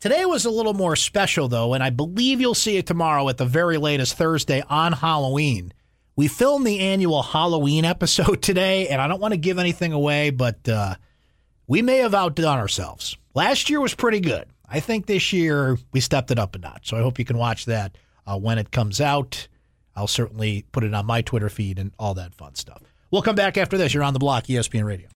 Today 0.00 0.24
was 0.24 0.44
a 0.44 0.50
little 0.50 0.74
more 0.74 0.96
special, 0.96 1.46
though, 1.46 1.74
and 1.74 1.82
I 1.82 1.90
believe 1.90 2.40
you'll 2.40 2.54
see 2.54 2.76
it 2.76 2.86
tomorrow 2.86 3.28
at 3.28 3.36
the 3.36 3.44
very 3.44 3.76
latest 3.76 4.16
Thursday 4.16 4.62
on 4.68 4.92
Halloween. 4.92 5.72
We 6.20 6.28
filmed 6.28 6.66
the 6.66 6.80
annual 6.80 7.22
Halloween 7.22 7.86
episode 7.86 8.42
today, 8.42 8.88
and 8.88 9.00
I 9.00 9.08
don't 9.08 9.22
want 9.22 9.32
to 9.32 9.38
give 9.38 9.58
anything 9.58 9.94
away, 9.94 10.28
but 10.28 10.68
uh, 10.68 10.96
we 11.66 11.80
may 11.80 11.96
have 12.00 12.12
outdone 12.12 12.58
ourselves. 12.58 13.16
Last 13.32 13.70
year 13.70 13.80
was 13.80 13.94
pretty 13.94 14.20
good. 14.20 14.44
I 14.68 14.80
think 14.80 15.06
this 15.06 15.32
year 15.32 15.78
we 15.92 16.00
stepped 16.00 16.30
it 16.30 16.38
up 16.38 16.54
a 16.54 16.58
notch. 16.58 16.90
So 16.90 16.98
I 16.98 17.00
hope 17.00 17.18
you 17.18 17.24
can 17.24 17.38
watch 17.38 17.64
that 17.64 17.96
uh, 18.26 18.38
when 18.38 18.58
it 18.58 18.70
comes 18.70 19.00
out. 19.00 19.48
I'll 19.96 20.06
certainly 20.06 20.66
put 20.72 20.84
it 20.84 20.92
on 20.92 21.06
my 21.06 21.22
Twitter 21.22 21.48
feed 21.48 21.78
and 21.78 21.90
all 21.98 22.12
that 22.12 22.34
fun 22.34 22.54
stuff. 22.54 22.82
We'll 23.10 23.22
come 23.22 23.34
back 23.34 23.56
after 23.56 23.78
this. 23.78 23.94
You're 23.94 24.02
on 24.02 24.12
the 24.12 24.18
block, 24.18 24.44
ESPN 24.44 24.84
Radio. 24.84 25.08